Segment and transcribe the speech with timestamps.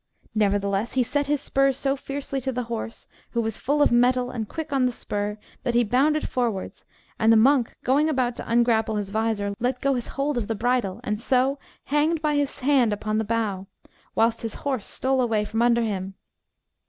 [0.33, 4.31] Nevertheless, he set his spurs so fiercely to the horse, who was full of mettle
[4.31, 6.85] and quick on the spur, that he bounded forwards,
[7.19, 10.55] and the monk going about to ungrapple his vizor, let go his hold of the
[10.55, 13.67] bridle, and so hanged by his hand upon the bough,
[14.15, 16.15] whilst his horse stole away from under him.